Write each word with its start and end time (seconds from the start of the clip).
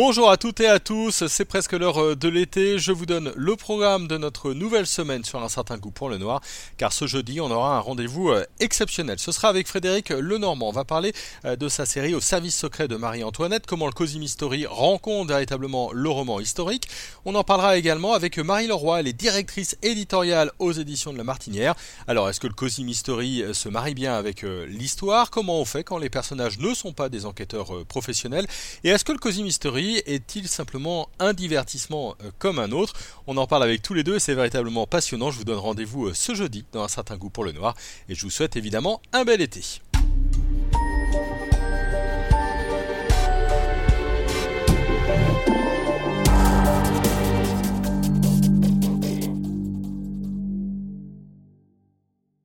Bonjour 0.00 0.30
à 0.30 0.36
toutes 0.36 0.60
et 0.60 0.68
à 0.68 0.78
tous, 0.78 1.26
c'est 1.26 1.44
presque 1.44 1.72
l'heure 1.72 2.00
euh, 2.00 2.14
de 2.14 2.28
l'été, 2.28 2.78
je 2.78 2.92
vous 2.92 3.04
donne 3.04 3.32
le 3.34 3.56
programme 3.56 4.06
de 4.06 4.16
notre 4.16 4.52
nouvelle 4.52 4.86
semaine 4.86 5.24
sur 5.24 5.42
un 5.42 5.48
certain 5.48 5.76
goût 5.76 5.90
pour 5.90 6.08
le 6.08 6.18
noir, 6.18 6.40
car 6.76 6.92
ce 6.92 7.08
jeudi 7.08 7.40
on 7.40 7.50
aura 7.50 7.76
un 7.76 7.80
rendez-vous 7.80 8.28
euh, 8.28 8.44
exceptionnel. 8.60 9.18
Ce 9.18 9.32
sera 9.32 9.48
avec 9.48 9.66
Frédéric 9.66 10.10
Lenormand, 10.10 10.68
on 10.68 10.72
va 10.72 10.84
parler 10.84 11.12
euh, 11.44 11.56
de 11.56 11.68
sa 11.68 11.84
série 11.84 12.14
Au 12.14 12.20
service 12.20 12.56
secret 12.56 12.86
de 12.86 12.94
Marie-Antoinette, 12.94 13.66
comment 13.66 13.86
le 13.86 13.92
Cosy 13.92 14.20
Mystery 14.20 14.66
rencontre 14.66 15.32
véritablement 15.32 15.90
le 15.92 16.08
roman 16.08 16.38
historique. 16.38 16.86
On 17.24 17.34
en 17.34 17.42
parlera 17.42 17.76
également 17.76 18.12
avec 18.12 18.38
Marie 18.38 18.68
Leroy, 18.68 19.00
elle 19.00 19.08
est 19.08 19.12
directrice 19.12 19.76
éditoriale 19.82 20.52
aux 20.60 20.70
éditions 20.70 21.12
de 21.12 21.18
La 21.18 21.24
Martinière. 21.24 21.74
Alors 22.06 22.28
est-ce 22.28 22.38
que 22.38 22.46
le 22.46 22.54
Cosy 22.54 22.84
Mystery 22.84 23.42
se 23.52 23.68
marie 23.68 23.94
bien 23.94 24.14
avec 24.14 24.42
l'histoire? 24.42 25.30
Comment 25.30 25.58
on 25.58 25.64
fait 25.64 25.82
quand 25.82 25.98
les 25.98 26.08
personnages 26.08 26.60
ne 26.60 26.72
sont 26.72 26.92
pas 26.92 27.08
des 27.08 27.26
enquêteurs 27.26 27.84
professionnels? 27.86 28.46
Et 28.84 28.90
est-ce 28.90 29.04
que 29.04 29.10
le 29.10 29.18
Cosy 29.18 29.42
Est-il 29.96 30.48
simplement 30.48 31.08
un 31.18 31.32
divertissement 31.32 32.14
euh, 32.22 32.30
comme 32.38 32.58
un 32.58 32.72
autre? 32.72 32.94
On 33.26 33.36
en 33.36 33.46
parle 33.46 33.62
avec 33.62 33.82
tous 33.82 33.94
les 33.94 34.04
deux 34.04 34.16
et 34.16 34.20
c'est 34.20 34.34
véritablement 34.34 34.86
passionnant. 34.86 35.30
Je 35.30 35.38
vous 35.38 35.44
donne 35.44 35.58
rendez-vous 35.58 36.08
euh, 36.08 36.14
ce 36.14 36.34
jeudi 36.34 36.64
dans 36.72 36.82
un 36.82 36.88
certain 36.88 37.16
goût 37.16 37.30
pour 37.30 37.44
le 37.44 37.52
noir 37.52 37.74
et 38.08 38.14
je 38.14 38.22
vous 38.22 38.30
souhaite 38.30 38.56
évidemment 38.56 39.00
un 39.12 39.24
bel 39.24 39.40
été. 39.40 39.80